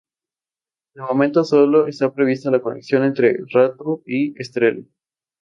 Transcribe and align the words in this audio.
De 0.95 1.01
momento 1.03 1.43
sólo 1.43 1.85
está 1.85 2.11
prevista 2.11 2.49
la 2.49 2.59
conexión 2.59 3.03
entre 3.03 3.37
Rato 3.53 4.01
y 4.07 4.33
Estrela. 4.41 4.81